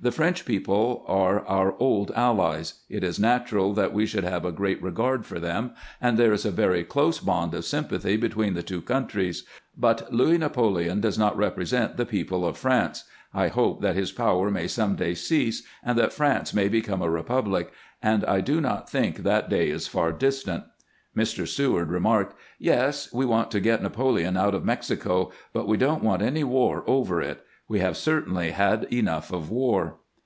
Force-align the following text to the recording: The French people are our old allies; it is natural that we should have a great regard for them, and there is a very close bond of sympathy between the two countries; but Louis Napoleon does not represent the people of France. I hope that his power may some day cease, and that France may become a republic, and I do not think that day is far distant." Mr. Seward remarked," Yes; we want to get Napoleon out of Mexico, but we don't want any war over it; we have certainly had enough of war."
The 0.00 0.12
French 0.12 0.44
people 0.44 1.02
are 1.08 1.46
our 1.46 1.74
old 1.78 2.10
allies; 2.10 2.80
it 2.90 3.02
is 3.02 3.18
natural 3.18 3.72
that 3.72 3.94
we 3.94 4.04
should 4.04 4.24
have 4.24 4.44
a 4.44 4.52
great 4.52 4.82
regard 4.82 5.24
for 5.24 5.40
them, 5.40 5.70
and 5.98 6.18
there 6.18 6.32
is 6.34 6.44
a 6.44 6.50
very 6.50 6.82
close 6.84 7.20
bond 7.20 7.54
of 7.54 7.64
sympathy 7.64 8.18
between 8.18 8.52
the 8.52 8.62
two 8.62 8.82
countries; 8.82 9.44
but 9.78 10.12
Louis 10.12 10.36
Napoleon 10.36 11.00
does 11.00 11.18
not 11.18 11.38
represent 11.38 11.96
the 11.96 12.04
people 12.04 12.44
of 12.46 12.58
France. 12.58 13.04
I 13.32 13.48
hope 13.48 13.80
that 13.80 13.96
his 13.96 14.12
power 14.12 14.50
may 14.50 14.66
some 14.68 14.94
day 14.94 15.14
cease, 15.14 15.62
and 15.82 15.96
that 15.96 16.12
France 16.12 16.52
may 16.52 16.68
become 16.68 17.00
a 17.00 17.08
republic, 17.08 17.72
and 18.02 18.26
I 18.26 18.42
do 18.42 18.60
not 18.60 18.90
think 18.90 19.18
that 19.18 19.48
day 19.48 19.70
is 19.70 19.86
far 19.88 20.12
distant." 20.12 20.64
Mr. 21.16 21.48
Seward 21.48 21.88
remarked," 21.90 22.36
Yes; 22.58 23.10
we 23.10 23.24
want 23.24 23.50
to 23.52 23.60
get 23.60 23.82
Napoleon 23.82 24.36
out 24.36 24.54
of 24.54 24.66
Mexico, 24.66 25.30
but 25.54 25.66
we 25.68 25.78
don't 25.78 26.04
want 26.04 26.20
any 26.20 26.44
war 26.44 26.84
over 26.86 27.22
it; 27.22 27.42
we 27.66 27.78
have 27.78 27.96
certainly 27.96 28.50
had 28.50 28.84
enough 28.92 29.32
of 29.32 29.48
war." 29.50 29.96